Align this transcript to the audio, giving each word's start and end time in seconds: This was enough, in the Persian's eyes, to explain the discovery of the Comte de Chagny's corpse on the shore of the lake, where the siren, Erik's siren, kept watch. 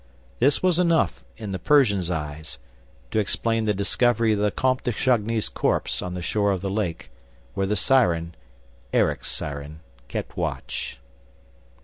This 0.39 0.63
was 0.63 0.79
enough, 0.79 1.23
in 1.37 1.51
the 1.51 1.59
Persian's 1.59 2.09
eyes, 2.09 2.57
to 3.11 3.19
explain 3.19 3.65
the 3.65 3.73
discovery 3.75 4.33
of 4.33 4.39
the 4.39 4.49
Comte 4.49 4.81
de 4.83 4.91
Chagny's 4.91 5.47
corpse 5.47 6.01
on 6.01 6.15
the 6.15 6.23
shore 6.23 6.51
of 6.51 6.61
the 6.61 6.71
lake, 6.71 7.11
where 7.53 7.67
the 7.67 7.75
siren, 7.75 8.33
Erik's 8.93 9.29
siren, 9.29 9.81
kept 10.07 10.35
watch. 10.35 10.97